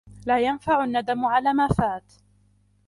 [0.25, 2.13] لا ينفع الندم على ما فات.